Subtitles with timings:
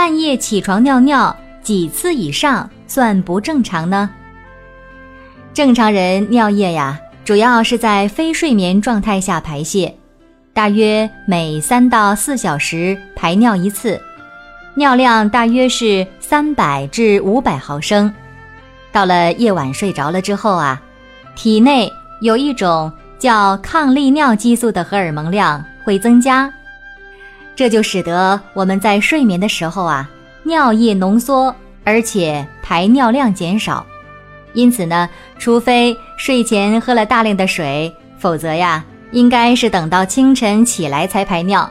[0.00, 4.08] 半夜起床尿尿几次以上算不正常呢？
[5.52, 9.94] 正常人尿液呀，主要是在非睡眠状态下排泄，
[10.54, 14.00] 大约每三到四小时排尿一次，
[14.72, 18.10] 尿量大约是三百至五百毫升。
[18.90, 20.80] 到了夜晚睡着了之后啊，
[21.36, 26.50] 体内有一种叫抗利尿激素的荷尔蒙量会增加。
[27.60, 30.08] 这就使得我们在睡眠的时候啊，
[30.44, 33.84] 尿液浓缩，而且排尿量减少。
[34.54, 35.06] 因此呢，
[35.38, 41.70] 除非睡前喝了大量的水，否则呀，应该是等到清晨起来才排尿。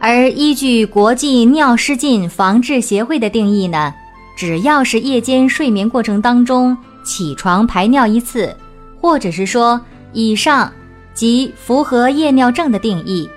[0.00, 3.92] 而依据国际尿失禁防治协会的定义呢，
[4.34, 6.74] 只要是夜间睡眠过程当中
[7.04, 8.56] 起床排尿一次，
[8.98, 9.78] 或者是说
[10.14, 10.72] 以上，
[11.12, 13.28] 即符合夜尿症的定义。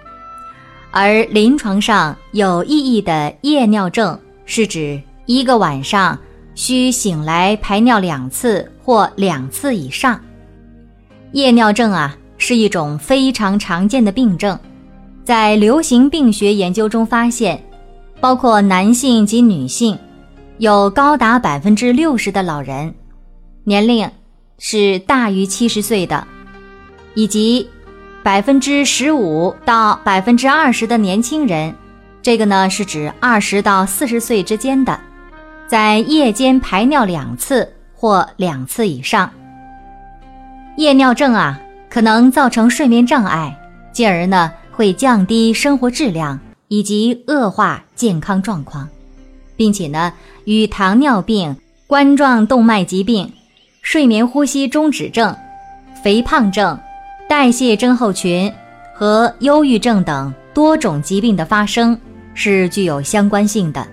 [0.91, 6.17] 而临床上有意义的夜尿症，是指一个晚上
[6.55, 10.19] 需醒来排尿两次或两次以上。
[11.33, 14.57] 夜尿症啊，是一种非常常见的病症，
[15.23, 17.63] 在流行病学研究中发现，
[18.19, 19.95] 包括男性及女性，
[20.57, 22.91] 有高达百分之六十的老人，
[23.63, 24.09] 年龄
[24.57, 26.27] 是大于七十岁的，
[27.13, 27.69] 以及。
[28.21, 31.73] 百分之十五到百分之二十的年轻人，
[32.21, 34.99] 这个呢是指二十到四十岁之间的，
[35.67, 39.31] 在夜间排尿两次或两次以上。
[40.75, 41.59] 夜尿症啊，
[41.89, 43.57] 可能造成睡眠障碍，
[43.93, 46.37] 进而呢会降低生活质量
[46.67, 48.87] 以及恶化健康状况，
[49.55, 50.13] 并且呢
[50.43, 51.55] 与糖尿病、
[51.87, 53.31] 冠状动脉疾病、
[53.81, 55.33] 睡眠呼吸中止症、
[56.03, 56.77] 肥胖症。
[57.29, 58.51] 代谢症候群
[58.91, 61.95] 和忧郁症等多种疾病的发生
[62.33, 63.85] 是具有相关性的。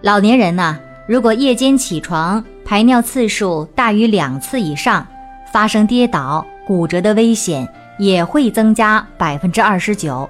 [0.00, 5.06] 老年人呢，如果夜间起床排尿次数大于两次以上，
[5.52, 7.68] 发生跌倒、骨折的危险
[7.98, 10.26] 也会增加百分之二十九。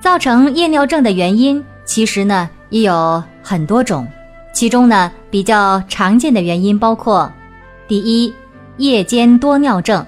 [0.00, 4.04] 造成夜尿症的原因其实呢也有很多种，
[4.52, 7.32] 其中呢比较常见的原因包括：
[7.86, 8.34] 第一，
[8.78, 10.04] 夜间多尿症。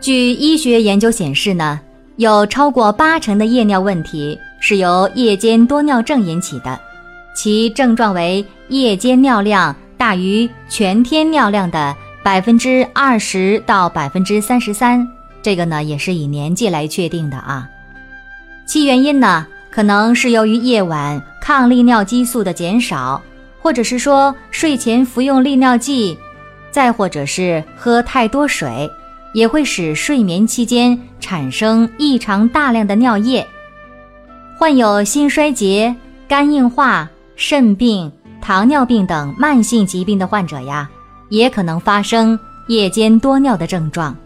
[0.00, 1.80] 据医学研究显示呢，
[2.16, 6.78] 有超过八成的夜尿问题是由夜间多尿症引起的，
[7.34, 15.06] 其症状为夜间尿量大于全天尿量的百分之二十到百分之三十三。
[15.42, 17.68] 这个呢也是以年纪来确定的啊。
[18.66, 23.20] 其原因呢，可能是由于夜晚抗利尿激素的减少，
[23.60, 26.16] 或者是说睡前服用利尿剂，
[26.70, 28.88] 再或者是喝太多水。
[29.36, 33.46] 也会使睡眠期间产生异常大量的尿液。
[34.58, 35.94] 患有心衰竭、
[36.26, 38.10] 肝硬化、肾病、
[38.40, 40.88] 糖尿病等慢性疾病的患者呀，
[41.28, 42.38] 也可能发生
[42.68, 44.16] 夜间多尿的症状。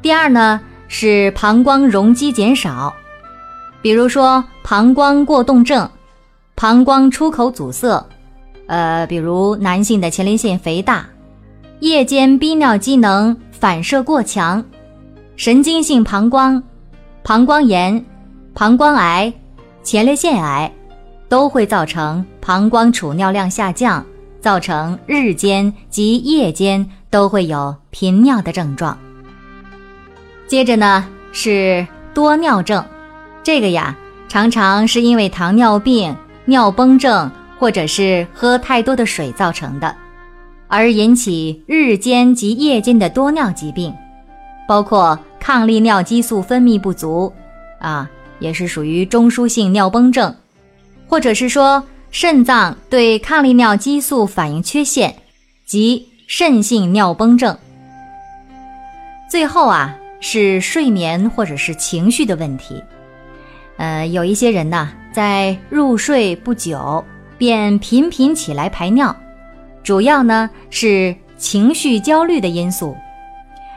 [0.00, 2.94] 第二呢，是膀胱容积减少，
[3.82, 5.90] 比如说膀胱过动症、
[6.54, 8.06] 膀胱出口阻塞，
[8.68, 11.04] 呃，比如男性的前列腺肥大，
[11.80, 13.36] 夜间逼尿机能。
[13.62, 14.64] 反射过强，
[15.36, 16.60] 神经性膀胱、
[17.22, 18.04] 膀胱炎、
[18.54, 19.32] 膀胱癌、
[19.84, 20.68] 前列腺癌，
[21.28, 24.04] 都会造成膀胱储尿量下降，
[24.40, 28.98] 造成日间及夜间都会有频尿的症状。
[30.48, 32.84] 接着呢是多尿症，
[33.44, 33.96] 这个呀
[34.28, 36.12] 常常是因为糖尿病、
[36.46, 37.30] 尿崩症
[37.60, 40.01] 或者是喝太多的水造成的。
[40.74, 43.94] 而引起日间及夜间的多尿疾病，
[44.66, 47.30] 包括抗利尿激素分泌不足，
[47.78, 48.08] 啊，
[48.38, 50.34] 也是属于中枢性尿崩症，
[51.06, 55.14] 或者是说肾脏对抗利尿激素反应缺陷
[55.66, 57.54] 及肾性尿崩症。
[59.30, 62.82] 最后啊，是睡眠或者是情绪的问题，
[63.76, 67.04] 呃，有一些人呢，在入睡不久
[67.36, 69.14] 便频频起来排尿。
[69.82, 72.96] 主要呢是情绪焦虑的因素，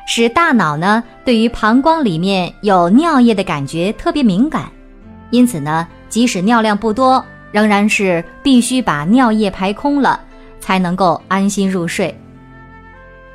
[0.08, 4.70] 使大脑呢对于膀胱里面有尿液的感觉特别敏感，
[5.32, 10.20] 因此呢即使尿量不多，仍然是必须把尿液排空了，
[10.60, 12.16] 才能够安心入睡。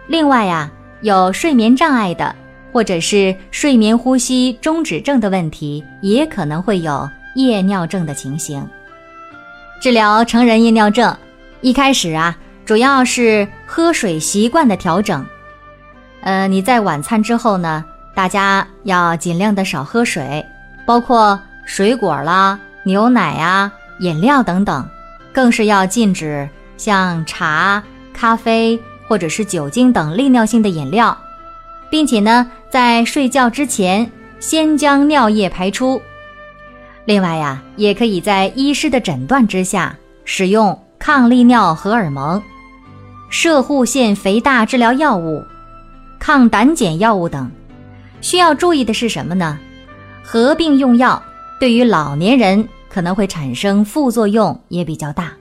[0.07, 0.71] 另外呀，
[1.03, 2.35] 有睡眠障碍的，
[2.73, 8.65] 或者是睡眠呼吸中止症的问题，也可能会有夜尿症的情形。
[9.81, 11.17] 治疗成人夜尿症，
[11.61, 12.37] 一开始啊，
[12.71, 15.27] 主要是喝水习惯的调整。
[16.21, 17.85] 呃，你在晚餐之后呢，
[18.15, 20.47] 大家要尽量的少喝水，
[20.87, 24.89] 包括水果啦、牛奶啊、饮料等等，
[25.33, 27.83] 更是要禁止像茶、
[28.15, 31.19] 咖啡或者是酒精等利尿性的饮料，
[31.91, 34.09] 并且呢，在睡觉之前
[34.39, 36.01] 先将尿液排出。
[37.05, 42.41] 另外呀，也可以在医师的诊断之下使用抗利尿荷尔蒙、
[43.31, 45.43] 射护腺肥大治疗药物。
[46.19, 47.51] 抗胆碱药物等，
[48.21, 49.59] 需要注意的是什么呢？
[50.23, 51.21] 合并用药
[51.59, 55.33] 对于老年人可能会产生副作用也比较大，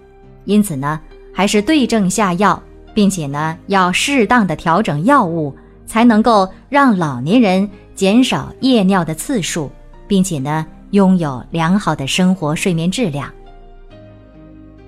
[0.45, 0.99] 因此呢，
[1.33, 2.61] 还是对症下药，
[2.93, 5.53] 并且呢，要适当的调整药物，
[5.85, 9.69] 才能够让老年人减少夜尿的次数，
[10.07, 13.29] 并且呢，拥有良好的生活睡眠质量。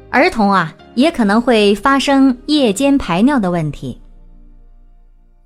[0.09, 3.99] 儿童啊，也可能会发生夜间排尿的问题。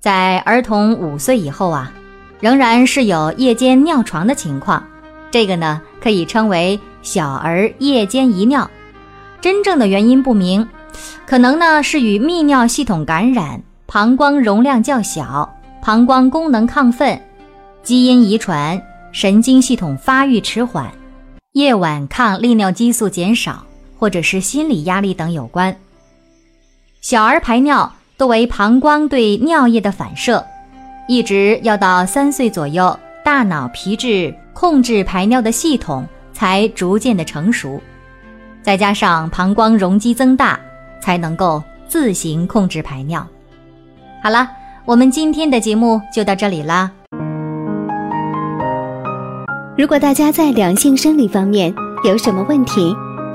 [0.00, 1.92] 在儿童五岁以后啊，
[2.40, 4.84] 仍然是有夜间尿床的情况，
[5.30, 8.70] 这个呢可以称为小儿夜间遗尿，
[9.40, 10.68] 真正的原因不明，
[11.26, 15.52] 可能呢是与泌尿系统感染、膀胱容量较小、
[15.82, 17.20] 膀胱功能亢奋、
[17.82, 18.80] 基因遗传、
[19.12, 20.92] 神经系统发育迟缓、
[21.52, 23.64] 夜晚抗利尿激素减少，
[23.98, 25.76] 或者是心理压力等有关。
[27.00, 27.92] 小儿排尿。
[28.18, 30.42] 多为膀胱对尿液的反射，
[31.06, 37.78] 一直要到三岁左右，大脑皮质控制排尿的系统才逐渐的成熟，
[38.62, 40.58] 再加上膀胱容积增大，
[40.98, 43.26] 才能够自行控制排尿。
[44.22, 44.48] 好了，
[44.86, 46.90] 我们今天的节目就到这里啦。
[49.76, 51.70] 如果大家在两性生理方面
[52.02, 52.96] 有什么问题，